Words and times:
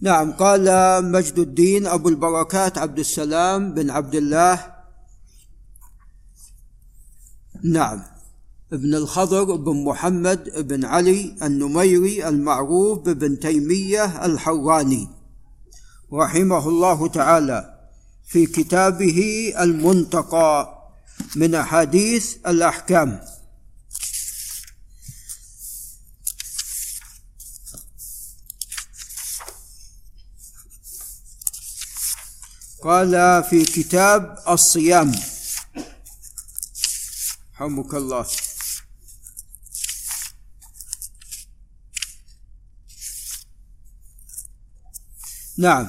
نعم 0.00 0.32
قال 0.32 0.64
مجد 1.12 1.38
الدين 1.38 1.86
أبو 1.86 2.08
البركات 2.08 2.78
عبد 2.78 2.98
السلام 2.98 3.74
بن 3.74 3.90
عبد 3.90 4.14
الله. 4.14 4.74
نعم 7.64 8.02
ابن 8.72 8.94
الخضر 8.94 9.56
بن 9.56 9.84
محمد 9.84 10.68
بن 10.68 10.84
علي 10.84 11.36
النميري 11.42 12.28
المعروف 12.28 12.98
بابن 12.98 13.38
تيمية 13.40 14.24
الحراني 14.24 15.08
رحمه 16.12 16.68
الله 16.68 17.08
تعالى 17.08 17.78
في 18.24 18.46
كتابه 18.46 19.52
المنتقى 19.60 20.76
من 21.36 21.54
أحاديث 21.54 22.36
الأحكام. 22.46 23.20
قال 32.86 33.44
في 33.44 33.64
كتاب 33.64 34.38
الصيام. 34.48 35.12
حمك 37.54 37.94
الله. 37.94 38.26
نعم. 45.58 45.88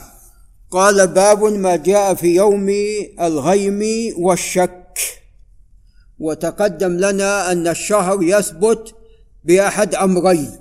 قال 0.72 1.08
باب 1.08 1.44
ما 1.44 1.76
جاء 1.76 2.16
في 2.16 2.36
يوم 2.36 2.70
الغيم 3.20 4.14
والشك. 4.18 5.00
وتقدم 6.20 6.92
لنا 6.98 7.52
أن 7.52 7.68
الشهر 7.68 8.24
يثبت 8.24 8.96
بأحد 9.44 9.96
أمرين. 9.96 10.60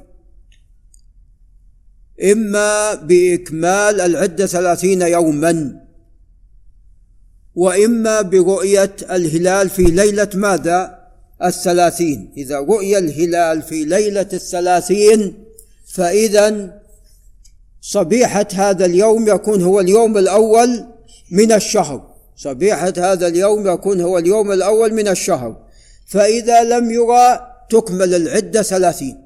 إما 2.33 2.95
بإكمال 2.95 4.01
العدة 4.01 4.47
ثلاثين 4.47 5.03
يوما. 5.03 5.86
وإما 7.57 8.23
برؤية 8.23 8.97
الهلال 9.11 9.71
في 9.71 9.83
ليلة 9.83 10.29
ماذا؟ 10.35 10.99
الثلاثين. 11.45 12.33
إذا 12.37 12.59
رؤي 12.59 12.99
الهلال 12.99 13.63
في 13.63 13.85
ليلة 13.85 14.29
الثلاثين 14.33 15.45
فاذا 15.87 16.73
صبيحة 17.81 18.47
هذا 18.55 18.85
اليوم 18.85 19.29
يكون 19.29 19.63
هو 19.63 19.81
اليوم 19.81 20.19
الأول 20.19 20.85
من 21.31 21.53
الشهر. 21.53 22.15
صبيحة 22.37 22.93
هذا 22.99 23.27
اليوم 23.27 23.69
يكون 23.69 24.01
هو 24.01 24.19
اليوم 24.19 24.53
الأول 24.53 24.95
من 24.95 25.09
الشهر. 25.09 25.57
فإذا 26.07 26.65
لم 26.65 26.91
يرى 26.91 27.41
تكمل 27.71 28.15
العدة 28.15 28.63
ثلاثين. 28.63 29.17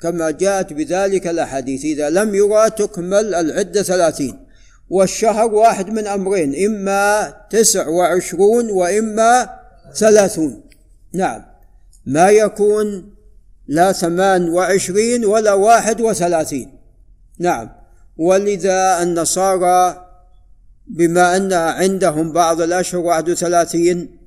كما 0.00 0.30
جاءت 0.30 0.72
بذلك 0.72 1.26
الأحاديث. 1.26 1.84
إذا 1.84 2.10
لم 2.10 2.34
يرى 2.34 2.70
تكمل 2.70 3.34
العدة 3.34 3.82
ثلاثين. 3.82 4.47
والشهر 4.90 5.54
واحد 5.54 5.90
من 5.90 6.06
أمرين 6.06 6.66
إما 6.66 7.34
تسع 7.50 7.88
وعشرون 7.88 8.70
وإما 8.70 9.50
ثلاثون. 9.94 10.62
نعم. 11.14 11.44
ما 12.06 12.30
يكون 12.30 13.14
لا 13.66 13.92
ثمان 13.92 14.48
وعشرين 14.48 15.24
ولا 15.24 15.52
واحد 15.52 16.00
وثلاثين. 16.00 16.78
نعم. 17.38 17.70
ولذا 18.16 19.02
النصارى 19.02 20.08
بما 20.86 21.36
أن 21.36 21.52
عندهم 21.52 22.32
بعض 22.32 22.60
الأشهر 22.60 23.00
واحد 23.00 23.30
وثلاثين 23.30 24.18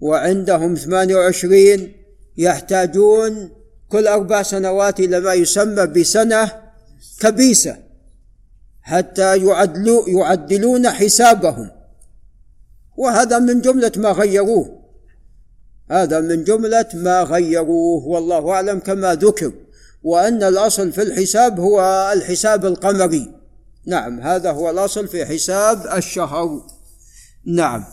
وعندهم 0.00 0.74
ثمانية 0.74 1.16
وعشرين 1.16 1.92
يحتاجون 2.36 3.50
كل 3.88 4.06
أربع 4.06 4.42
سنوات 4.42 5.00
إلى 5.00 5.20
ما 5.20 5.34
يسمى 5.34 5.86
بسنة 5.86 6.52
كبيسة. 7.20 7.87
حتى 8.88 9.36
يعدلوا 9.36 10.08
يعدلون 10.08 10.90
حسابهم. 10.90 11.70
وهذا 12.96 13.38
من 13.38 13.60
جملة 13.60 13.92
ما 13.96 14.10
غيروه. 14.10 14.78
هذا 15.90 16.20
من 16.20 16.44
جملة 16.44 16.88
ما 16.94 17.22
غيروه. 17.22 18.06
والله 18.06 18.50
أعلم 18.50 18.78
كما 18.78 19.14
ذكر. 19.14 19.52
وأن 20.02 20.42
الأصل 20.42 20.92
في 20.92 21.02
الحساب 21.02 21.60
هو 21.60 21.80
الحساب 22.12 22.66
القمري. 22.66 23.34
نعم 23.86 24.20
هذا 24.20 24.52
هو 24.52 24.70
الأصل 24.70 25.08
في 25.08 25.26
حساب 25.26 25.86
الشهر. 25.96 26.62
نعم. 27.46 27.84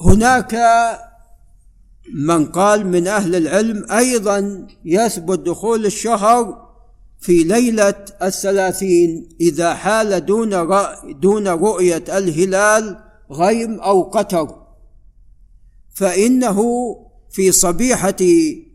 هناك 0.00 0.56
من 2.14 2.46
قال 2.46 2.86
من 2.86 3.06
أهل 3.06 3.36
العلم 3.36 3.92
أيضا 3.92 4.66
يثبت 4.84 5.38
دخول 5.38 5.86
الشهر 5.86 6.69
في 7.20 7.42
ليلة 7.42 8.04
الثلاثين 8.22 9.28
إذا 9.40 9.74
حال 9.74 10.26
دون 10.26 10.50
دون 11.20 11.48
رؤية 11.48 12.04
الهلال 12.08 12.98
غيم 13.32 13.80
أو 13.80 14.02
قتر. 14.02 14.56
فإنه 15.94 16.62
في 17.30 17.52
صبيحة 17.52 18.16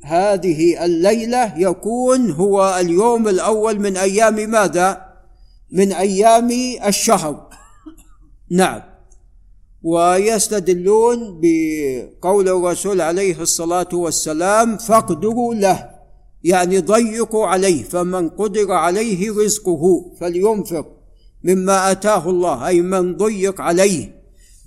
هذه 0.04 0.86
الليلة 0.86 1.54
يكون 1.58 2.32
هو 2.32 2.78
اليوم 2.80 3.28
الأول 3.28 3.80
من 3.80 3.98
أيام 3.98 4.50
ماذا؟ 4.50 5.06
من 5.72 5.94
أيام 5.94 6.52
الشهر. 6.88 7.50
نعم. 8.52 8.82
ويستدلون 9.84 11.42
بقول 11.42 12.50
الرسول 12.50 13.02
عليه 13.02 13.42
الصلاة 13.42 13.90
والسلام 13.94 14.78
فاقدروا 14.78 15.56
له. 15.56 15.95
يعني 16.46 16.80
ضيقوا 16.80 17.48
عليه 17.48 17.84
فمن 17.84 18.30
قدر 18.30 18.72
عليه 18.72 19.32
رزقه 19.32 20.12
فلينفق 20.20 20.88
مما 21.44 21.92
آتاه 21.92 22.30
الله 22.30 22.68
أي 22.68 22.82
من 22.82 23.18
ضيق 23.18 23.62
عليه. 23.62 24.16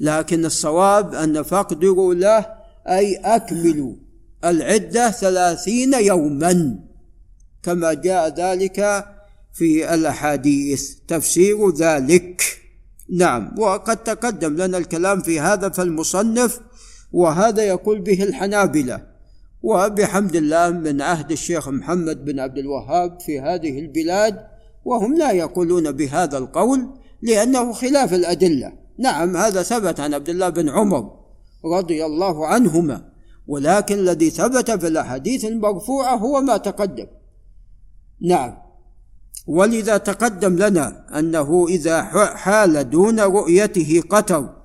لكن 0.01 0.45
الصواب 0.45 1.15
أن 1.15 1.43
فاقدروا 1.43 2.15
له 2.15 2.47
أي 2.89 3.17
أكملوا 3.17 3.93
العدة 4.45 5.11
ثلاثين 5.11 5.95
يوما. 5.95 6.79
كما 7.63 7.93
جاء 7.93 8.35
ذلك 8.41 9.07
في 9.53 9.95
الأحاديث 9.95 10.95
تفسير 11.09 11.71
ذلك. 11.71 12.43
نعم 13.11 13.55
وقد 13.59 13.97
تقدم 13.97 14.57
لنا 14.57 14.79
الكلام 14.79 15.23
في 15.23 15.41
هذا 15.41 15.69
فالمصنف 15.69 16.61
وهذا 17.13 17.63
يقول 17.63 18.01
به 18.01 18.23
الحنابلة. 18.23 19.18
وبحمد 19.63 20.37
الله 20.37 20.71
من 20.71 21.03
عهد 21.03 21.31
الشيخ 21.31 21.69
محمد 21.69 22.25
بن 22.25 22.41
عبد 22.41 22.59
الوهاب 22.59 23.21
في 23.21 23.41
هذه 23.41 23.79
البلاد 23.79 24.47
وهم 24.85 25.19
لا 25.19 25.31
يقولون 25.31 25.93
بهذا 25.93 26.39
القول 26.39 26.87
لأنه 27.23 27.73
خلاف 27.73 28.15
الأدلة. 28.15 28.73
نعم 28.99 29.37
هذا 29.37 29.63
ثبت 29.63 30.01
عن 30.01 30.15
عبد 30.15 30.29
الله 30.29 30.49
بن 30.49 30.69
عمر 30.69 31.11
رضي 31.65 32.05
الله 32.05 32.47
عنهما 32.47 33.09
ولكن 33.47 33.99
الذي 33.99 34.31
ثبت 34.31 34.71
في 34.71 34.87
الأحاديث 34.87 35.45
المرفوعة 35.45 36.17
هو 36.17 36.41
ما 36.41 36.57
تقدم. 36.57 37.07
نعم. 38.21 38.57
ولذا 39.47 39.97
تقدم 39.97 40.57
لنا 40.57 41.19
أنه 41.19 41.67
إذا 41.69 42.03
حال 42.35 42.91
دون 42.91 43.21
رؤيته 43.21 44.03
قتر 44.11 44.58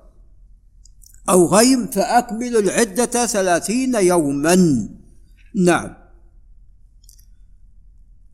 أو 1.28 1.46
غيم 1.46 1.86
فأكملوا 1.86 2.60
العدة 2.60 3.26
ثلاثين 3.26 3.94
يوما. 3.94 4.88
نعم. 5.54 5.94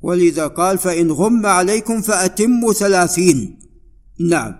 ولذا 0.03 0.47
قال 0.47 0.79
فإن 0.79 1.13
غم 1.13 1.47
عليكم 1.47 2.01
فأتموا 2.01 2.73
ثلاثين. 2.73 3.59
نعم. 4.21 4.57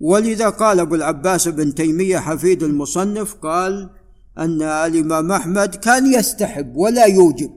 ولذا 0.00 0.48
قال 0.48 0.80
أبو 0.80 0.94
العباس 0.94 1.48
بن 1.48 1.74
تيمية 1.74 2.18
حفيد 2.18 2.62
المصنف 2.62 3.34
قال 3.34 3.90
أن 4.38 4.62
الإمام 4.62 5.32
أحمد 5.32 5.74
كان 5.74 6.14
يستحب 6.14 6.76
ولا 6.76 7.04
يوجب. 7.04 7.50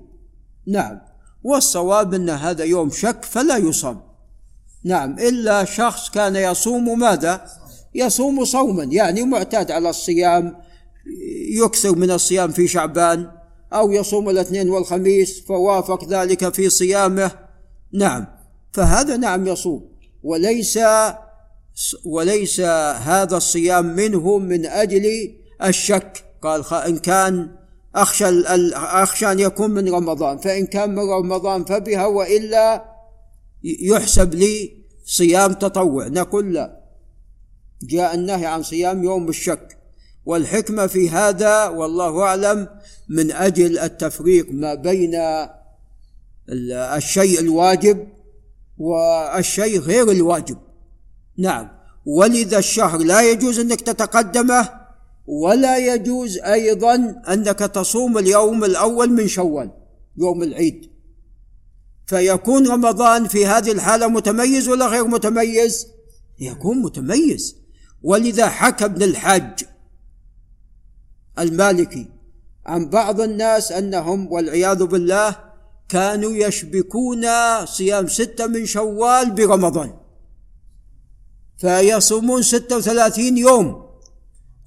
نعم. 0.68 1.00
والصواب 1.44 2.14
أن 2.14 2.30
هذا 2.30 2.64
يوم 2.64 2.90
شك 2.90 3.26
فلا 3.26 3.58
يصام 3.58 4.02
نعم. 4.84 5.20
إلا 5.20 5.66
شخص 5.66 6.10
كان 6.10 6.36
يصوم 6.36 7.00
ماذا؟ 7.00 7.46
يصوم 7.98 8.46
صوما. 8.46 8.84
يعني 8.84 9.24
معتاد 9.24 9.72
على 9.72 9.90
الصيام 9.90 10.56
يكثر 11.50 11.96
من 11.96 12.12
الصيام 12.12 12.52
في 12.52 12.68
شعبان 12.68 13.32
أو 13.74 13.92
يصوم 13.92 14.30
الاثنين 14.30 14.70
والخميس 14.70 15.42
فوافق 15.48 16.10
ذلك 16.10 16.54
في 16.54 16.70
صيامه. 16.70 17.32
نعم 17.94 18.28
فهذا 18.74 19.18
نعم 19.18 19.48
يصوم. 19.48 19.90
وليس 20.24 20.80
وليس 22.06 22.60
هذا 22.60 23.38
الصيام 23.38 23.96
منه 23.96 24.38
من 24.38 24.66
أجل 24.66 25.06
الشك. 25.64 26.24
قال 26.42 26.74
إن 26.74 26.98
كان 26.98 27.50
أخشى 27.96 28.26
أخشى 28.74 29.32
أن 29.32 29.40
يكون 29.40 29.72
من 29.72 29.90
رمضان. 29.90 30.38
فإن 30.38 30.66
كان 30.66 30.96
من 30.96 31.10
رمضان 31.10 31.66
فبها 31.66 32.06
وإلا 32.06 32.86
يحسب 33.64 34.34
لي 34.34 34.78
صيام 35.06 35.54
تطوع. 35.54 36.08
نقول 36.08 36.54
لا. 36.54 36.77
جاء 37.84 38.16
النهي 38.16 38.46
عن 38.46 38.64
صيام 38.64 39.04
يوم 39.04 39.30
الشك 39.30 39.78
والحكمة 40.26 40.88
في 40.88 41.10
هذا 41.10 41.68
والله 41.68 42.22
أعلم 42.22 42.68
من 43.10 43.32
أجل 43.32 43.80
التفريق 43.80 44.48
ما 44.52 44.74
بين 44.74 45.16
الشيء 46.50 47.40
الواجب 47.40 48.08
والشيء 48.78 49.80
غير 49.80 50.12
الواجب. 50.12 50.58
نعم. 51.38 51.70
ولذا 52.06 52.58
الشهر 52.58 52.98
لا 53.00 53.32
يجوز 53.32 53.60
أنك 53.60 53.82
تتقدمه 53.82 54.70
ولا 55.28 55.78
يجوز 55.78 56.38
أيضا 56.38 56.96
أنك 57.28 57.60
تصوم 57.60 58.18
اليوم 58.18 58.64
الأول 58.64 59.10
من 59.12 59.28
شوال 59.28 59.72
يوم 60.18 60.44
العيد. 60.44 60.92
فيكون 62.08 62.68
رمضان 62.68 63.28
في 63.28 63.46
هذه 63.46 63.72
الحالة 63.72 64.08
متميز 64.08 64.68
ولا 64.68 64.88
غير 64.88 65.08
متميز؟ 65.08 65.88
يكون 66.40 66.82
متميز. 66.82 67.67
ولذا 68.04 68.50
حكى 68.50 68.86
ابن 68.86 69.04
الحاج 69.04 69.66
المالكي. 71.40 72.08
عن 72.66 72.90
بعض 72.90 73.22
الناس 73.22 73.72
أنهم 73.72 74.32
والعياذ 74.32 74.84
بالله 74.84 75.36
كانوا 75.90 76.32
يشبكون 76.32 77.26
صيام 77.66 78.08
ستة 78.08 78.48
من 78.48 78.66
شوال 78.66 79.32
برمضان 79.32 79.94
فيصومون 81.58 82.42
ستة 82.42 82.78
وثلاثين 82.78 83.38
يوم 83.38 83.88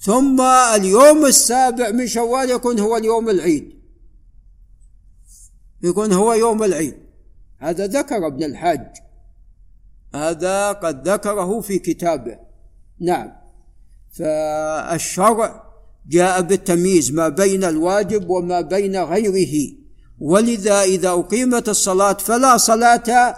ثم 0.00 0.40
اليوم 0.74 1.26
السابع 1.26 1.90
من 1.90 2.06
شوال 2.06 2.50
يكون 2.50 2.80
هو 2.80 2.96
اليوم 2.96 3.28
العيد. 3.28 3.80
يكون 5.82 6.12
هو 6.12 6.32
يوم 6.32 6.64
العيد. 6.64 6.96
هذا 7.58 7.86
ذكر 7.86 8.26
ابن 8.26 8.44
الحاج. 8.44 8.86
هذا 10.14 10.72
قد 10.72 11.08
ذكره 11.08 11.60
في 11.60 11.78
كتابه. 11.78 12.38
نعم. 13.00 13.32
فالشرع 14.18 15.62
جاء 16.08 16.40
بالتمييز 16.40 17.12
ما 17.12 17.28
بين 17.28 17.64
الواجب 17.64 18.30
وما 18.30 18.60
بين 18.60 18.96
غيره. 18.96 19.72
ولذا 20.20 20.82
إذا 20.82 21.10
أقيمت 21.10 21.68
الصلاة 21.68 22.12
فلا 22.12 22.56
صلاة 22.56 23.36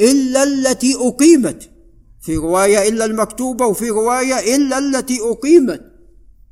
إلا 0.00 0.42
التي 0.42 0.94
أقيمت. 0.94 1.70
في 2.20 2.36
رواية 2.36 2.88
إلا 2.88 3.04
المكتوبة 3.04 3.66
وفي 3.66 3.90
رواية 3.90 4.56
إلا 4.56 4.78
التي 4.78 5.18
أقيمت. 5.30 5.82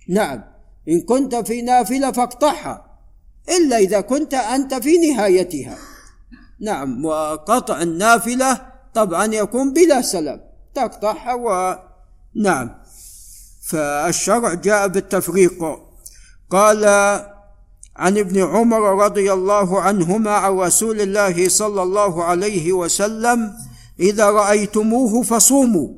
نعم. 0.09 0.45
إن 0.89 1.01
كنت 1.01 1.35
في 1.35 1.63
نافلة 1.63 2.13
فاقطعها 2.13 2.99
إلا 3.49 3.79
إذا 3.79 4.01
كنت 4.01 4.35
أنت 4.35 4.75
في 4.75 4.99
نهايتها. 4.99 5.79
نعم. 6.61 7.05
وقطع 7.05 7.83
النافلة 7.83 8.67
طبعا 8.95 9.25
يكون 9.25 9.73
بلا 9.73 10.03
سلام. 10.03 10.41
تقطعها 10.75 11.35
و 11.35 11.77
نعم. 12.35 12.71
فالشرع 13.63 14.55
جاء 14.55 14.89
بالتفريق. 14.89 15.65
قال 16.51 16.85
عن 17.97 18.19
ابن 18.19 18.43
عمر 18.43 19.05
رضي 19.05 19.33
الله 19.33 19.81
عنهما 19.81 20.31
عن 20.31 20.53
رسول 20.53 21.01
الله 21.01 21.49
صلى 21.49 21.83
الله 21.83 22.25
عليه 22.25 22.73
وسلم 22.73 23.53
إذا 24.01 24.31
رأيتموه 24.31 25.23
فصوموا 25.23 25.89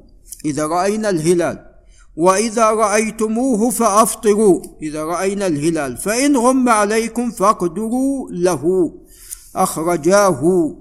إذا 0.44 0.66
رأينا 0.66 1.08
الهلال 1.08 1.74
وإذا 2.16 2.70
رأيتموه 2.70 3.70
فأفطروا 3.70 4.62
إذا 4.82 5.04
رأينا 5.04 5.46
الهلال 5.46 5.96
فإن 5.96 6.36
غم 6.36 6.68
عليكم 6.68 7.30
فاقدروا 7.30 8.30
له. 8.30 8.94
أخرجاه. 9.56 10.74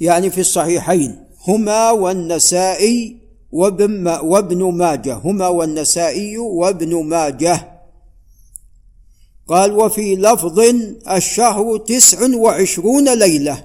يعني 0.00 0.30
في 0.30 0.40
الصحيحين. 0.40 1.23
هما 1.48 1.90
والنسائي 1.90 3.24
وابن 3.52 4.06
وابن 4.06 4.62
ماجه. 4.62 5.14
هما 5.14 5.48
والنسائي 5.48 6.38
وابن 6.38 7.04
ماجه. 7.04 7.80
قال 9.48 9.72
وفي 9.72 10.16
لفظ 10.16 10.60
الشهر 11.10 11.76
تسع 11.76 12.36
وعشرون 12.36 13.18
ليلة. 13.18 13.64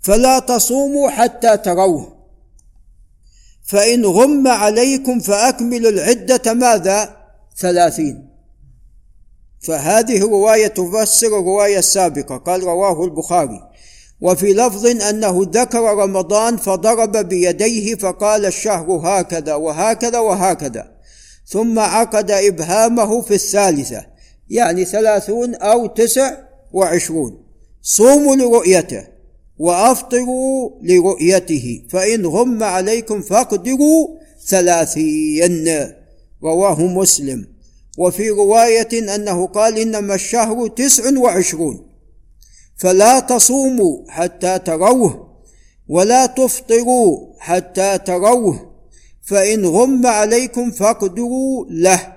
فلا 0.00 0.38
تصوموا 0.38 1.10
حتى 1.10 1.56
تروه. 1.56 2.14
فإن 3.64 4.04
غم 4.04 4.48
عليكم 4.48 5.20
فأكملوا 5.20 5.90
العدة 5.90 6.52
ماذا؟ 6.52 7.16
ثلاثين. 7.56 8.28
فهذه 9.60 10.22
رواية 10.22 10.66
تفسر 10.66 11.26
الرواية 11.26 11.78
السابقة. 11.78 12.36
قال 12.36 12.62
رواه 12.62 13.04
البخاري. 13.04 13.73
وفي 14.24 14.54
لفظ 14.54 14.86
أنه 14.86 15.50
ذكر 15.52 15.80
رمضان 15.80 16.56
فضرب 16.56 17.16
بيديه 17.16 17.94
فقال 17.94 18.46
الشهر 18.46 18.90
هكذا 18.90 19.54
وهكذا 19.54 20.18
وهكذا 20.18 20.92
ثم 21.46 21.78
عقد 21.78 22.30
إبهامه 22.30 23.20
في 23.20 23.34
الثالثة 23.34 24.06
يعني 24.50 24.84
ثلاثون 24.84 25.54
أو 25.54 25.86
تسع 25.86 26.36
وعشرون. 26.72 27.44
صوموا 27.82 28.36
لرؤيته 28.36 29.06
وأفطروا 29.58 30.70
لرؤيته 30.82 31.82
فإن 31.90 32.26
غم 32.26 32.62
عليكم 32.62 33.20
فاقدروا 33.20 34.08
ثلاثين. 34.46 35.68
رواه 36.42 36.80
مسلم. 36.80 37.46
وفي 37.98 38.30
رواية 38.30 39.14
أنه 39.14 39.46
قال 39.46 39.78
إنما 39.78 40.14
الشهر 40.14 40.68
تسع 40.68 41.18
وعشرون. 41.18 41.93
فلا 42.76 43.20
تصوموا 43.20 43.98
حتى 44.08 44.58
تروه 44.58 45.34
ولا 45.88 46.26
تفطروا 46.26 47.34
حتى 47.38 47.98
تروه 47.98 48.74
فإن 49.22 49.66
غم 49.66 50.06
عليكم 50.06 50.70
فاقدروا 50.70 51.66
له. 51.70 52.14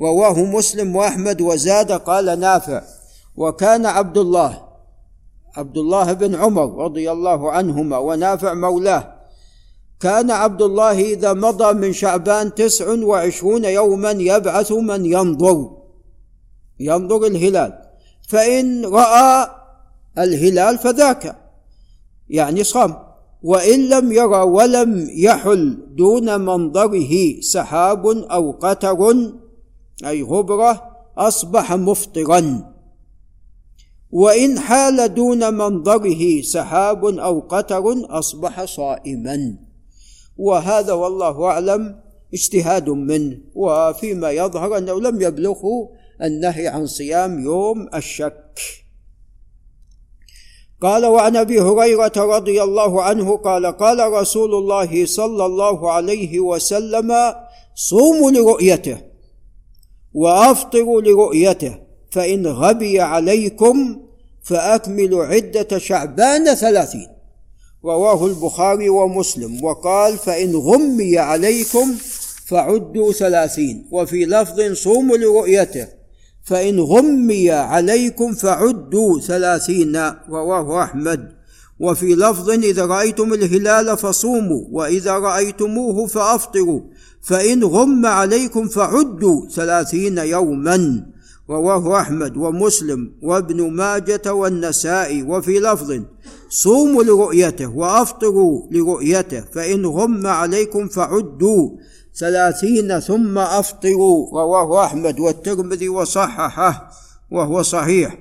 رواه 0.00 0.38
مسلم 0.44 0.96
وأحمد 0.96 1.40
وزاد 1.40 1.92
قال 1.92 2.40
نافع. 2.40 2.82
وكان 3.36 3.86
عبد 3.86 4.18
الله 4.18 4.68
عبد 5.56 5.78
الله 5.78 6.12
بن 6.12 6.34
عمر 6.34 6.84
رضي 6.84 7.12
الله 7.12 7.52
عنهما 7.52 7.98
ونافع 7.98 8.54
مولاه. 8.54 9.14
كان 10.00 10.30
عبد 10.30 10.62
الله 10.62 11.00
إذا 11.00 11.32
مضى 11.32 11.72
من 11.72 11.92
شعبان 11.92 12.54
تسع 12.54 12.86
وعشرون 12.90 13.64
يوما 13.64 14.10
يبعث 14.10 14.72
من 14.72 15.06
ينظر 15.06 15.70
ينظر 16.80 17.26
الهلال. 17.26 17.78
فإن 18.28 18.86
رأى 18.86 19.57
الهلال 20.18 20.78
فذاك. 20.78 21.36
يعني 22.28 22.64
صام. 22.64 22.96
وإن 23.42 23.88
لم 23.88 24.12
يرى 24.12 24.42
ولم 24.42 25.08
يحل 25.10 25.78
دون 25.96 26.40
منظره 26.40 27.40
سحاب 27.40 28.06
أو 28.06 28.50
قتر 28.50 29.14
أي 30.06 30.22
غبرة 30.22 30.90
أصبح 31.18 31.72
مفطرا. 31.72 32.74
وإن 34.10 34.58
حال 34.58 35.14
دون 35.14 35.54
منظره 35.54 36.42
سحاب 36.42 37.04
أو 37.04 37.40
قتر 37.40 37.84
أصبح 38.18 38.64
صائما. 38.64 39.56
وهذا 40.36 40.92
والله 40.92 41.44
أعلم 41.44 42.00
اجتهاد 42.34 42.90
منه. 42.90 43.38
وفيما 43.54 44.30
يظهر 44.30 44.78
أنه 44.78 45.00
لم 45.00 45.22
يبلغه 45.22 45.90
النهي 46.22 46.68
عن 46.68 46.86
صيام 46.86 47.40
يوم 47.40 47.88
الشك. 47.94 48.60
قال 50.82 51.06
وعن 51.06 51.36
أبي 51.36 51.60
هريرة 51.60 52.12
رضي 52.16 52.62
الله 52.62 53.02
عنه 53.02 53.36
قال 53.36 53.66
قال 53.66 54.12
رسول 54.12 54.54
الله 54.54 55.06
صلى 55.06 55.46
الله 55.46 55.92
عليه 55.92 56.40
وسلم 56.40 57.34
صوموا 57.74 58.30
لرؤيته 58.30 58.98
وأفطروا 60.14 61.00
لرؤيته 61.00 61.78
فإن 62.10 62.46
غبي 62.46 63.00
عليكم 63.00 64.00
فأكملوا 64.42 65.24
عدة 65.24 65.78
شعبان 65.78 66.54
ثلاثين 66.54 67.06
رواه 67.84 68.26
البخاري 68.26 68.88
ومسلم 68.88 69.64
وقال 69.64 70.18
فإن 70.18 70.56
غمي 70.56 71.18
عليكم 71.18 71.94
فعدوا 72.46 73.12
ثلاثين 73.12 73.88
وفي 73.90 74.24
لفظ 74.24 74.72
صوموا 74.72 75.16
لرؤيته 75.16 75.97
فإن 76.48 76.80
غمي 76.80 77.50
عليكم 77.50 78.32
فعدوا 78.32 79.20
ثلاثين 79.20 79.96
رواه 80.28 80.82
أحمد. 80.82 81.28
وفي 81.80 82.14
لفظ 82.14 82.50
إذا 82.50 82.86
رأيتم 82.86 83.32
الهلال 83.32 83.98
فصوموا 83.98 84.64
وإذا 84.70 85.12
رأيتموه 85.12 86.06
فأفطروا. 86.06 86.80
فإن 87.22 87.64
غم 87.64 88.06
عليكم 88.06 88.68
فعدوا 88.68 89.48
ثلاثين 89.48 90.18
يوما 90.18 91.06
رواه 91.50 92.00
أحمد 92.00 92.36
ومسلم 92.36 93.12
وابن 93.22 93.70
ماجة 93.70 94.32
والنسائي. 94.32 95.22
وفي 95.22 95.60
لفظ 95.60 96.00
صوموا 96.48 97.02
لرؤيته 97.02 97.76
وأفطروا 97.76 98.62
لرؤيته 98.70 99.44
فإن 99.52 99.86
غم 99.86 100.26
عليكم 100.26 100.88
فعدوا 100.88 101.70
ثلاثين 102.18 103.00
ثم 103.00 103.38
أفطروا 103.38 104.40
رواه 104.40 104.84
أحمد 104.84 105.20
والترمذي 105.20 105.88
وصححه 105.88 106.90
وهو 107.30 107.62
صحيح. 107.62 108.18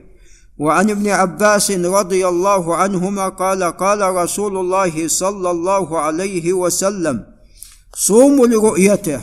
وعن 0.57 0.89
ابن 0.89 1.07
عباس 1.07 1.71
رضي 1.71 2.27
الله 2.27 2.75
عنهما 2.75 3.29
قال 3.29 3.63
قال 3.63 4.01
رسول 4.01 4.57
الله 4.57 5.07
صلى 5.07 5.51
الله 5.51 5.99
عليه 5.99 6.53
وسلم 6.53 7.25
صوموا 7.93 8.47
لرؤيته 8.47 9.21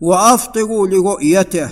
وأفطروا 0.00 0.86
لرؤيته 0.86 1.70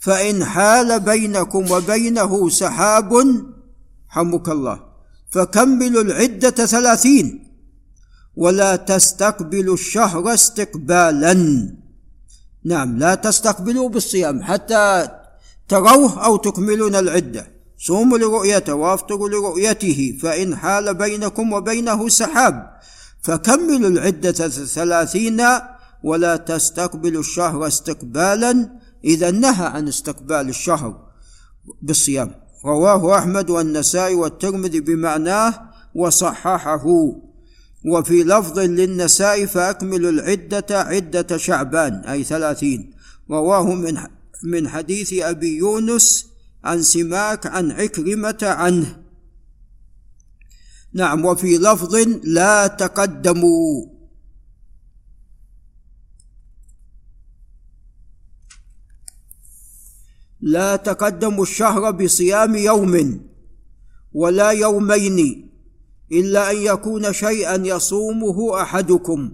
فإن 0.00 0.44
حال 0.44 1.00
بينكم 1.00 1.70
وبينه 1.70 2.48
سحاب 2.48 3.12
حمك 4.08 4.48
الله 4.48 4.80
فكملوا 5.30 6.02
العدة 6.02 6.50
ثلاثين 6.50 7.51
ولا 8.36 8.76
تستقبلوا 8.76 9.74
الشهر 9.74 10.34
استقبالا. 10.34 11.34
نعم 12.64 12.98
لا 12.98 13.14
تستقبلوا 13.14 13.88
بالصيام 13.88 14.42
حتى 14.42 15.08
تروه 15.68 16.24
أو 16.24 16.36
تكملون 16.36 16.94
العدة. 16.94 17.46
صوموا 17.78 18.18
لرؤيته 18.18 18.74
وأفطروا 18.74 19.28
لرؤيته 19.28 20.18
فإن 20.22 20.56
حال 20.56 20.94
بينكم 20.94 21.52
وبينه 21.52 22.08
سحاب 22.08 22.72
فكملوا 23.22 23.90
العدة 23.90 24.48
ثلاثين 24.48 25.42
ولا 26.02 26.36
تستقبلوا 26.36 27.20
الشهر 27.20 27.66
استقبالا. 27.66 28.70
إذا 29.04 29.30
نهى 29.30 29.66
عن 29.66 29.88
استقبال 29.88 30.48
الشهر 30.48 30.96
بالصيام. 31.82 32.34
رواه 32.64 33.18
أحمد 33.18 33.50
والنسائي 33.50 34.14
والترمذي 34.14 34.80
بمعناه 34.80 35.54
وصححه. 35.94 36.86
وفي 37.84 38.24
لفظ 38.24 38.58
للنساء 38.58 39.46
فأكملوا 39.46 40.10
العدة 40.10 40.66
عدة 40.70 41.36
شعبان 41.36 41.94
أي 41.94 42.24
ثلاثين. 42.24 42.92
رواه 43.30 43.74
من 43.74 43.98
من 44.44 44.68
حديث 44.68 45.12
أبي 45.12 45.56
يونس 45.56 46.26
عن 46.64 46.82
سماك 46.82 47.46
عن 47.46 47.70
عكرمة 47.70 48.38
عنه. 48.42 49.02
نعم 50.92 51.24
وفي 51.24 51.58
لفظ 51.58 51.94
لا 52.24 52.66
تقدموا. 52.66 53.86
لا 60.40 60.76
تقدموا 60.76 61.42
الشهر 61.42 61.90
بصيام 61.90 62.54
يوم 62.54 63.20
ولا 64.12 64.50
يومين. 64.50 65.51
إلا 66.12 66.50
أن 66.50 66.56
يكون 66.56 67.12
شيئا 67.12 67.56
يصومه 67.66 68.62
أحدكم. 68.62 69.30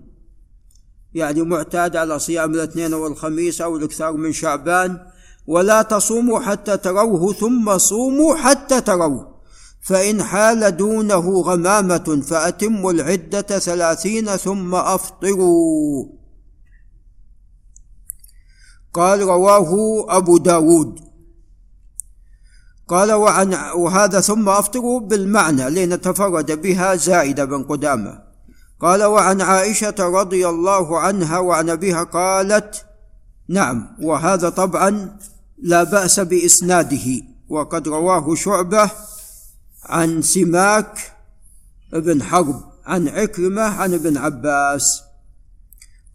يعني 1.14 1.42
معتاد 1.42 1.96
على 1.96 2.18
صيام 2.18 2.54
الاثنين 2.54 2.94
والخميس 2.94 3.60
أو 3.60 3.76
الاكثار 3.76 4.12
من 4.12 4.32
شعبان 4.32 4.98
ولا 5.46 5.82
تصوموا 5.82 6.40
حتى 6.40 6.76
تروه 6.76 7.32
ثم 7.32 7.78
صوموا 7.78 8.36
حتى 8.36 8.80
تروه. 8.80 9.38
فإن 9.80 10.22
حال 10.22 10.76
دونه 10.76 11.40
غمامة 11.40 12.22
فأتموا 12.26 12.92
العدة 12.92 13.58
ثلاثين 13.58 14.26
ثم 14.26 14.74
أفطروا. 14.74 16.04
قال 18.94 19.20
رواه 19.20 20.04
أبو 20.16 20.38
داود. 20.38 21.07
قال 22.88 23.12
وعن 23.12 23.54
وهذا 23.74 24.20
ثم 24.20 24.48
أفطروا 24.48 25.00
بالمعنى 25.00 25.70
لأن 25.70 26.00
تفرد 26.00 26.62
بها 26.62 26.94
زائدة 26.94 27.44
بن 27.44 27.62
قدامة. 27.62 28.18
قال 28.80 29.04
وعن 29.04 29.40
عائشة 29.40 29.94
رضي 29.98 30.48
الله 30.48 30.98
عنها 30.98 31.38
وعن 31.38 31.70
أبيها 31.70 32.02
قالت 32.02 32.84
نعم 33.48 33.96
وهذا 34.02 34.48
طبعا 34.48 35.16
لا 35.58 35.82
بأس 35.82 36.20
بإسناده 36.20 37.22
وقد 37.48 37.88
رواه 37.88 38.34
شعبة 38.34 38.90
عن 39.84 40.22
سماك 40.22 41.12
بن 41.92 42.22
حرب 42.22 42.62
عن 42.86 43.08
عكرمة 43.08 43.62
عن 43.62 43.94
ابن 43.94 44.16
عباس. 44.16 45.02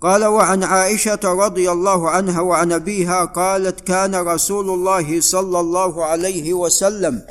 قال 0.03 0.25
وعن 0.25 0.63
عائشة 0.63 1.19
رضي 1.23 1.71
الله 1.71 2.09
عنها 2.09 2.41
وعن 2.41 2.71
أبيها 2.71 3.25
قالت 3.25 3.79
كان 3.81 4.15
رسول 4.15 4.69
الله 4.69 5.21
صلى 5.21 5.59
الله 5.59 6.05
عليه 6.05 6.53
وسلم 6.53 7.21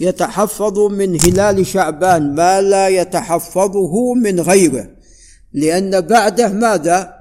يتحفظ 0.00 0.78
من 0.78 1.20
هلال 1.24 1.66
شعبان 1.66 2.34
ما 2.34 2.60
لا 2.60 2.88
يتحفظه 2.88 4.14
من 4.14 4.40
غيره 4.40 4.88
لأن 5.52 6.00
بعده 6.00 6.48
ماذا؟ 6.48 7.14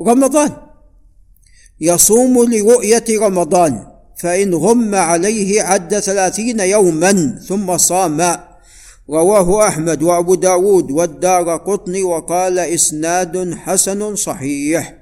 رمضان 0.00 0.50
يصوم 1.80 2.44
لرؤية 2.44 3.04
رمضان 3.10 3.86
فإن 4.18 4.54
غم 4.54 4.94
عليه 4.94 5.62
عد 5.62 5.98
ثلاثين 5.98 6.60
يوما 6.60 7.38
ثم 7.48 7.76
صام 7.76 8.36
رواه 9.10 9.68
أحمد 9.68 10.02
وأبو 10.02 10.34
داود 10.34 10.90
والدار 10.90 11.56
قطني 11.56 12.02
وقال 12.02 12.58
إسناد 12.58 13.54
حسن 13.54 14.16
صحيح. 14.16 14.98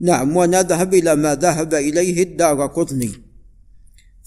نعم 0.00 0.36
ونذهب 0.36 0.94
إلى 0.94 1.16
ما 1.16 1.34
ذهب 1.34 1.74
إليه 1.74 2.22
الدار 2.22 2.66
قطني. 2.66 3.10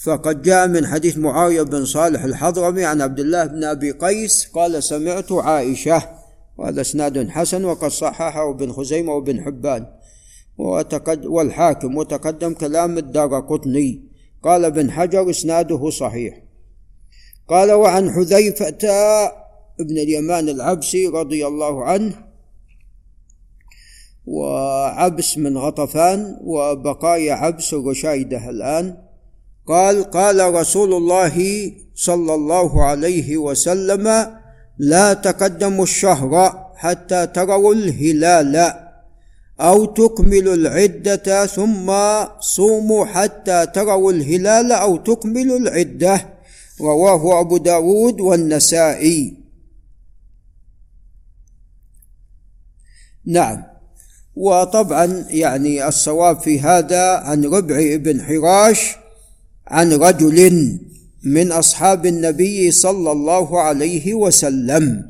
فقد 0.05 0.41
جاء 0.41 0.67
من 0.67 0.87
حديث 0.87 1.17
معاوية 1.17 1.61
بن 1.61 1.85
صالح 1.85 2.23
الحضرمي 2.23 2.85
عن 2.85 3.01
عبد 3.01 3.19
الله 3.19 3.45
بن 3.45 3.63
أبي 3.63 3.91
قيس 3.91 4.47
قال 4.53 4.83
سمعت 4.83 5.31
عائشة 5.31 6.03
وهذا 6.57 6.81
إسناد 6.81 7.29
حسن 7.29 7.65
وقد 7.65 7.89
صححه 7.89 8.49
ابن 8.49 8.71
خزيمة 8.71 9.13
وابن 9.13 9.41
حبان. 9.41 9.85
والحاكم 11.25 11.97
وتقدم 11.97 12.53
كلام 12.53 12.97
الدار 12.97 13.39
قطني. 13.39 14.09
قال 14.43 14.65
ابن 14.65 14.91
حجر 14.91 15.29
إسناده 15.29 15.89
صحيح. 15.89 16.48
قال 17.49 17.71
وعن 17.71 18.11
حذيفة 18.11 18.87
ابن 19.79 19.97
اليمان 19.97 20.49
العبسي 20.49 21.07
رضي 21.07 21.47
الله 21.47 21.83
عنه 21.83 22.13
وعبس 24.25 25.37
من 25.37 25.57
غطفان 25.57 26.37
وبقايا 26.43 27.33
عبس 27.33 27.73
الرشايدة 27.73 28.49
الآن. 28.49 28.97
قال 29.67 30.03
قال 30.03 30.53
رسول 30.53 30.93
الله 30.93 31.35
صلى 31.95 32.33
الله 32.33 32.83
عليه 32.83 33.37
وسلم 33.37 34.05
لا 34.77 35.13
تقدموا 35.13 35.83
الشهر 35.83 36.53
حتى 36.75 37.27
تروا 37.27 37.73
الهلال 37.73 38.73
أو 39.59 39.85
تكملوا 39.85 40.53
العدة 40.53 41.45
ثم 41.45 41.93
صوموا 42.39 43.05
حتى 43.05 43.65
تروا 43.65 44.11
الهلال 44.11 44.71
أو 44.71 44.97
تكملوا 44.97 45.57
العدة. 45.57 46.38
رواه 46.81 47.39
أبو 47.39 47.57
داود 47.57 48.21
والنسائي. 48.21 49.37
نعم. 53.25 53.63
وطبعا 54.35 55.25
يعني 55.29 55.87
الصواب 55.87 56.39
في 56.39 56.59
هذا 56.59 57.17
عن 57.17 57.45
ربع 57.45 57.95
بن 57.95 58.21
حراش 58.21 58.95
عن 59.67 59.93
رجل 59.93 60.79
من 61.23 61.51
أصحاب 61.51 62.05
النبي 62.05 62.71
صلى 62.71 63.11
الله 63.11 63.61
عليه 63.61 64.13
وسلم 64.13 65.03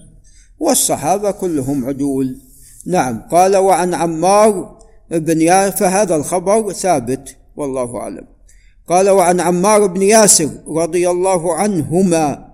والصحابة 0.60 1.32
كلهم 1.32 1.86
عدول. 1.86 2.38
نعم. 2.86 3.22
قال 3.32 3.58
وعن 3.58 3.94
عمار 3.94 4.80
بن 5.12 5.42
ياسر 5.42 5.78
فهذا 5.78 6.16
الخبر 6.16 6.74
ثابت 6.74 7.36
والله 7.56 7.98
أعلم. 7.98 8.39
قال 8.90 9.10
وعن 9.10 9.40
عمار 9.40 9.88
بن 9.88 10.02
ياسر 10.02 10.50
رضي 10.68 11.10
الله 11.10 11.56
عنهما 11.56 12.50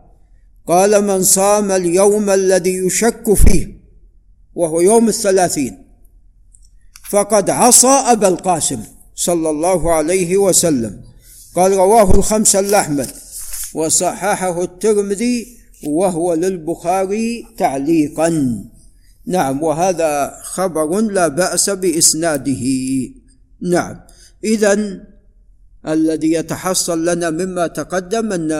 قال 0.67 1.05
من 1.07 1.23
صام 1.23 1.71
اليوم 1.71 2.29
الذي 2.29 2.73
يشك 2.73 3.33
فيه 3.33 3.67
وهو 4.55 4.81
يوم 4.81 5.07
الثلاثين 5.07 5.85
فقد 7.09 7.49
عصى 7.49 7.87
أبا 7.87 8.27
القاسم 8.27 8.83
صلى 9.15 9.49
الله 9.49 9.93
عليه 9.93 10.37
وسلم 10.37 11.01
قال 11.55 11.71
رواه 11.71 12.11
الخمسه 12.11 12.59
الأحمد 12.59 13.09
وصححه 13.73 14.63
الترمذي 14.63 15.47
وهو 15.87 16.33
للبخاري 16.33 17.45
تعليقا. 17.57 18.63
نعم 19.27 19.63
وهذا 19.63 20.37
خبر 20.43 21.01
لا 21.01 21.27
بأس 21.27 21.69
بإسناده. 21.69 22.63
نعم 23.61 24.01
اذا 24.43 24.99
الذي 25.87 26.33
يتحصل 26.33 27.05
لنا 27.05 27.29
مما 27.29 27.67
تقدم 27.67 28.33
أن 28.33 28.51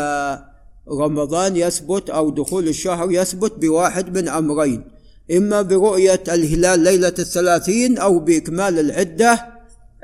رمضان 0.91 1.57
يثبت 1.57 2.09
أو 2.09 2.29
دخول 2.29 2.67
الشهر 2.67 3.11
يثبت 3.11 3.53
بواحد 3.61 4.17
من 4.17 4.27
أمرين. 4.27 4.83
إما 5.31 5.61
برؤية 5.61 6.23
الهلال 6.27 6.79
ليلة 6.79 7.13
الثلاثين 7.19 7.97
أو 7.97 8.19
بإكمال 8.19 8.79
العدة 8.79 9.45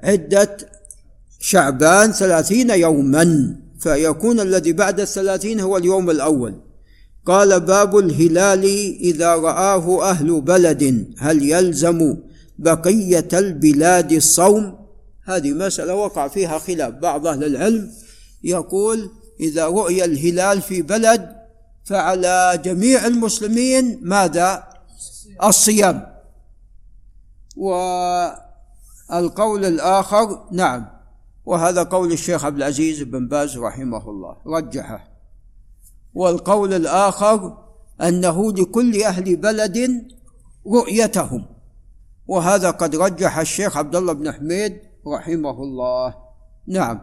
عدة 0.03 0.57
شعبان 1.39 2.11
ثلاثين 2.11 2.69
يوما 2.69 3.55
فيكون 3.79 4.39
الذي 4.39 4.73
بعد 4.73 4.99
الثلاثين 4.99 5.59
هو 5.59 5.77
اليوم 5.77 6.09
الأول. 6.09 6.55
قال 7.25 7.59
باب 7.59 7.97
الهلال 7.97 8.63
إذا 9.01 9.35
رآه 9.35 10.09
أهل 10.09 10.41
بلد 10.41 11.13
هل 11.17 11.49
يلزم 11.49 12.17
بقية 12.59 13.27
البلاد 13.33 14.11
الصوم؟ 14.11 14.80
هذه 15.23 15.51
مسألة 15.51 15.95
وقع 15.95 16.27
فيها 16.27 16.59
خلاف. 16.59 16.93
بعض 16.93 17.27
أهل 17.27 17.43
العلم 17.43 17.91
يقول 18.43 19.11
إذا 19.39 19.65
رؤي 19.65 20.05
الهلال 20.05 20.61
في 20.61 20.81
بلد 20.81 21.35
فعلى 21.83 22.61
جميع 22.63 23.07
المسلمين 23.07 23.99
ماذا؟ 24.01 24.69
الصيام. 25.43 26.11
والقول 27.57 28.35
الآخر 29.65 30.47
نعم. 30.51 30.87
وهذا 31.45 31.83
قول 31.83 32.11
الشيخ 32.11 32.45
عبد 32.45 32.57
العزيز 32.57 33.01
بن 33.01 33.27
باز 33.27 33.57
رحمه 33.57 34.09
الله. 34.09 34.37
رجحه. 34.45 35.07
والقول 36.13 36.73
الآخر 36.73 37.57
أنه 38.01 38.51
لكل 38.51 39.03
أهل 39.03 39.35
بلد 39.35 40.07
رؤيتهم. 40.67 41.45
وهذا 42.27 42.71
قد 42.71 42.95
رجح 42.95 43.37
الشيخ 43.37 43.77
عبد 43.77 43.95
الله 43.95 44.13
بن 44.13 44.31
حميد 44.31 44.90
رحمه 45.07 45.63
الله 45.63 46.15
نعم. 46.67 47.01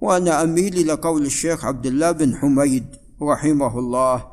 وأنا 0.00 0.42
أميل 0.42 0.74
إلى 0.74 0.92
قول 0.92 1.26
الشيخ 1.26 1.64
عبد 1.64 1.86
الله 1.86 2.12
بن 2.12 2.36
حميد 2.36 2.84
رحمه 3.22 3.78
الله 3.78 4.26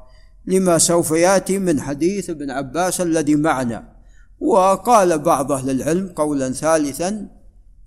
لما 0.45 0.77
سوف 0.77 1.11
يأتي 1.11 1.59
من 1.59 1.81
حديث 1.81 2.29
ابن 2.29 2.51
عباس 2.51 3.01
الذي 3.01 3.35
معنا. 3.35 3.93
وقال 4.39 5.19
بعض 5.19 5.51
أهل 5.51 5.69
العلم 5.69 6.13
قولا 6.15 6.51
ثالثا 6.51 7.27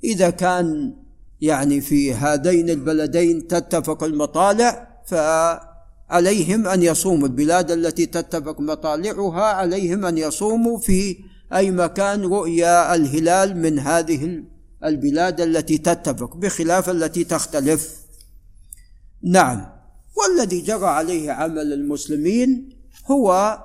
إذا 0.04 0.30
كان 0.30 0.94
يعني 1.40 1.80
في 1.80 2.14
هذين 2.14 2.70
البلدين 2.70 3.48
تتفق 3.48 4.04
المطالع 4.04 4.88
فعليهم 5.06 6.68
أن 6.68 6.82
يصوموا. 6.82 7.28
البلاد 7.28 7.70
التي 7.70 8.06
تتفق 8.06 8.60
مطالعها 8.60 9.44
عليهم 9.44 10.04
أن 10.04 10.18
يصوموا 10.18 10.78
في 10.78 11.16
أي 11.54 11.70
مكان 11.70 12.22
رؤيا 12.22 12.94
الهلال 12.94 13.56
من 13.56 13.78
هذه 13.78 14.42
البلاد 14.84 15.40
التي 15.40 15.78
تتفق 15.78 16.36
بخلاف 16.36 16.90
التي 16.90 17.24
تختلف. 17.24 17.96
نعم. 19.22 19.66
والذي 20.16 20.60
جرى 20.60 20.86
عليه 20.86 21.32
عمل 21.32 21.72
المسلمين 21.72 22.76
هو 23.10 23.58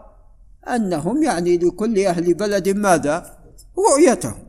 أنهم 0.67 1.23
يعني 1.23 1.57
لكل 1.57 1.99
أهل 1.99 2.33
بلد 2.33 2.69
ماذا؟ 2.69 3.37
رؤيتهم. 3.77 4.43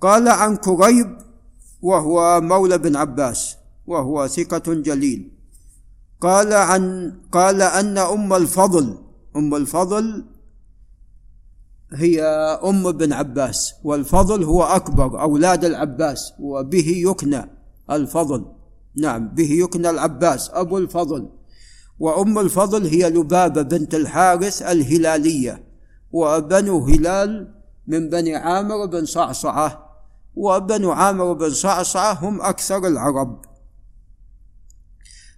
قال 0.00 0.28
عن 0.28 0.56
كريب 0.56 1.18
وهو 1.82 2.40
مولى 2.40 2.78
بن 2.78 2.96
عباس 2.96 3.56
وهو 3.86 4.26
ثقة 4.26 4.74
جليل. 4.74 5.30
قال 6.20 6.52
عن 6.52 7.12
قال 7.32 7.62
أن 7.62 7.98
أم 7.98 8.32
الفضل 8.32 8.98
أم 9.36 9.54
الفضل 9.54 10.24
هي 11.94 12.22
أم 12.64 12.92
بن 12.92 13.12
عباس 13.12 13.74
والفضل 13.84 14.44
هو 14.44 14.62
أكبر 14.62 15.20
أولاد 15.20 15.64
العباس 15.64 16.32
وبه 16.40 16.88
يكنى 16.88 17.50
الفضل. 17.90 18.44
نعم 18.96 19.28
به 19.28 19.50
يكنى 19.50 19.90
العباس 19.90 20.50
أبو 20.52 20.78
الفضل. 20.78 21.28
وأم 21.98 22.38
الفضل 22.38 22.86
هي 22.86 23.10
لبابة 23.10 23.62
بنت 23.62 23.94
الحارث 23.94 24.62
الهلالية 24.62 25.64
وبنو 26.12 26.84
هلال 26.86 27.54
من 27.86 28.08
بني 28.08 28.36
عامر 28.36 28.86
بن 28.86 29.04
صعصعة 29.04 29.88
وبنو 30.34 30.90
عامر 30.90 31.32
بن 31.32 31.50
صعصعة 31.50 32.12
هم 32.12 32.40
أكثر 32.40 32.86
العرب. 32.86 33.42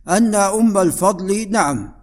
أن 0.08 0.34
أم 0.34 0.78
الفضل 0.78 1.50
نعم 1.50 1.94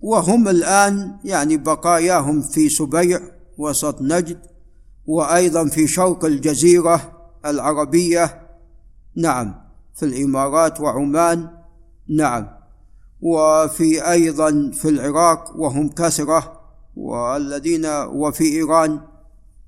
وهم 0.00 0.48
الآن 0.48 1.18
يعني 1.24 1.56
بقاياهم 1.56 2.42
في 2.42 2.68
سبيع 2.68 3.35
وسط 3.58 4.02
نجد 4.02 4.38
وأيضا 5.06 5.68
في 5.68 5.86
شرق 5.86 6.24
الجزيرة 6.24 7.12
العربية. 7.46 8.48
نعم 9.16 9.54
في 9.94 10.02
الإمارات 10.02 10.80
وعمان. 10.80 11.50
نعم 12.08 12.48
وفي 13.22 14.10
أيضا 14.10 14.70
في 14.74 14.88
العراق 14.88 15.56
وهم 15.56 15.88
كثرة 15.88 16.60
والذين 16.96 17.86
وفي 18.06 18.44
إيران. 18.44 19.00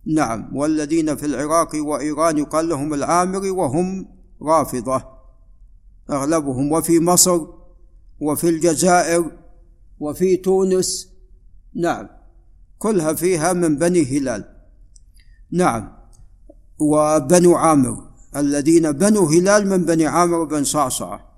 نعم 0.06 0.56
والذين 0.56 1.16
في 1.16 1.26
العراق 1.26 1.70
وإيران 1.74 2.38
يقال 2.38 2.68
لهم 2.68 2.94
العامري 2.94 3.50
وهم 3.50 4.08
رافضة. 4.42 5.02
أغلبهم 6.10 6.72
وفي 6.72 7.00
مصر 7.00 7.46
وفي 8.20 8.48
الجزائر 8.48 9.30
وفي 10.00 10.36
تونس. 10.36 11.08
نعم. 11.74 12.17
كلها 12.78 13.12
فيها 13.12 13.52
من 13.52 13.76
بني 13.76 14.18
هلال. 14.18 14.44
نعم. 15.52 15.92
وبنو 16.78 17.56
عامر 17.56 18.08
الذين 18.36 18.92
بنو 18.92 19.26
هلال 19.26 19.68
من 19.68 19.84
بني 19.84 20.06
عامر 20.06 20.44
بن 20.44 20.64
صعصعة. 20.64 21.28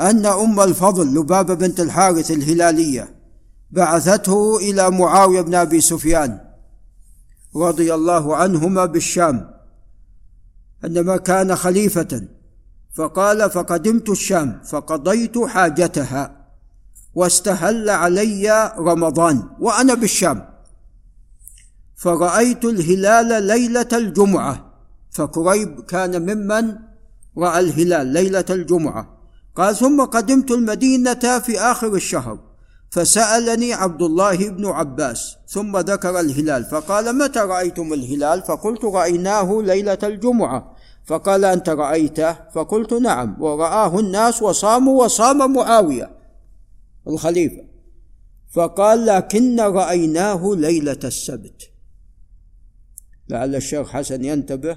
أن 0.00 0.26
أم 0.26 0.60
الفضل 0.60 1.14
لبابة 1.14 1.54
بنت 1.54 1.80
الحارث 1.80 2.30
الهلالية 2.30 3.14
بعثته 3.70 4.56
إلى 4.56 4.90
معاوية 4.90 5.40
بن 5.40 5.54
أبي 5.54 5.80
سفيان 5.80 6.40
رضي 7.56 7.94
الله 7.94 8.36
عنهما 8.36 8.84
بالشام 8.84 9.50
عندما 10.84 11.16
كان 11.16 11.56
خليفة. 11.56 12.28
فقال 12.94 13.50
فقدمت 13.50 14.08
الشام 14.08 14.60
فقضيت 14.64 15.38
حاجتها 15.38 16.46
واستهل 17.14 17.90
علي 17.90 18.72
رمضان 18.78 19.42
وأنا 19.60 19.94
بالشام. 19.94 20.51
فرأيت 22.02 22.64
الهلال 22.64 23.42
ليلة 23.42 23.88
الجمعة 23.92 24.72
فكريب 25.10 25.80
كان 25.80 26.22
ممن 26.22 26.78
رأى 27.38 27.60
الهلال 27.60 28.06
ليلة 28.06 28.44
الجمعة. 28.50 29.18
قال 29.56 29.76
ثم 29.76 30.04
قدمت 30.04 30.50
المدينة 30.50 31.38
في 31.38 31.60
آخر 31.60 31.94
الشهر 31.94 32.38
فسألني 32.90 33.72
عبد 33.72 34.02
الله 34.02 34.48
بن 34.48 34.66
عباس 34.66 35.36
ثم 35.48 35.76
ذكر 35.76 36.20
الهلال 36.20 36.64
فقال 36.64 37.18
متى 37.18 37.38
رأيتم 37.38 37.92
الهلال؟ 37.92 38.42
فقلت 38.42 38.84
رأيناه 38.84 39.62
ليلة 39.62 39.98
الجمعة. 40.02 40.76
فقال 41.06 41.44
أنت 41.44 41.68
رأيته؟ 41.68 42.32
فقلت 42.54 42.92
نعم 42.92 43.42
ورآه 43.42 43.98
الناس 43.98 44.42
وصاموا 44.42 45.04
وصام 45.04 45.52
معاوية 45.52 46.10
الخليفة. 47.08 47.64
فقال 48.52 49.06
لكن 49.06 49.60
رأيناه 49.60 50.54
ليلة 50.54 51.00
السبت. 51.04 51.71
لعل 53.28 53.54
الشيخ 53.54 53.90
حسن 53.90 54.24
ينتبه 54.24 54.76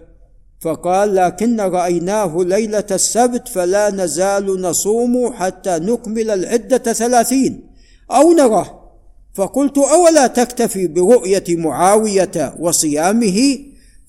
فقال 0.59 1.15
لكن 1.15 1.61
رأيناه 1.61 2.43
ليلة 2.43 2.85
السبت 2.91 3.47
فلا 3.47 3.91
نزال 3.91 4.61
نصوم 4.61 5.33
حتى 5.33 5.79
نكمل 5.79 6.29
العدة 6.31 6.93
ثلاثين 6.93 7.63
أو 8.11 8.33
نراه 8.33 8.85
فقلت 9.33 9.77
أولا 9.77 10.27
تكتفي 10.27 10.87
برؤية 10.87 11.43
معاوية 11.49 12.55
وصيامه؟ 12.59 13.57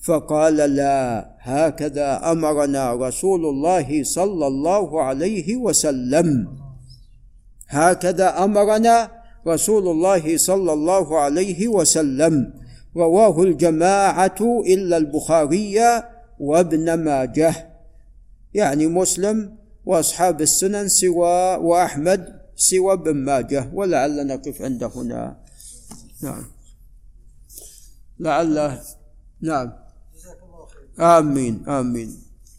فقال 0.03 0.55
لا 0.55 1.29
هكذا 1.41 2.31
أمرنا 2.31 2.93
رسول 2.93 3.45
الله 3.45 4.03
صلى 4.03 4.47
الله 4.47 5.01
عليه 5.03 5.55
وسلم. 5.55 6.47
هكذا 7.67 8.43
أمرنا 8.43 9.11
رسول 9.47 9.87
الله 9.87 10.37
صلى 10.37 10.73
الله 10.73 11.19
عليه 11.19 11.67
وسلم. 11.67 12.53
رواه 12.97 13.43
الجماعة 13.43 14.61
إلا 14.67 14.97
البخاري 14.97 15.79
وابن 16.39 16.93
ماجه. 16.93 17.53
يعني 18.53 18.87
مسلم 18.87 19.57
وأصحاب 19.85 20.41
السنن 20.41 20.87
سوى 20.87 21.55
وأحمد 21.55 22.41
سوى 22.55 22.93
ابن 22.93 23.15
ماجه 23.15 23.69
ولعل 23.73 24.27
نقف 24.27 24.61
عند 24.61 24.83
هنا. 24.83 25.37
نعم. 26.23 26.43
لعل 28.19 28.79
نعم. 29.41 29.73
آمين. 30.99 31.69
آمين. 31.69 32.26